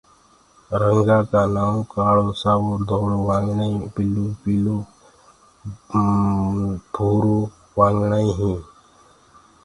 رنگآ 0.79 1.17
ڪآ 1.31 1.41
نآئونٚ 1.53 1.87
ڪآݪو، 1.93 2.27
سآوو، 2.41 2.71
ڌوݪو، 2.87 3.17
وآگڻآئي، 3.27 3.75
بِلوُ، 3.93 4.25
پيٚݪو، 4.43 4.77
ڀُورو 6.93 7.37
وآگڻآئي 7.77 8.29
هينٚ۔ 8.39 8.63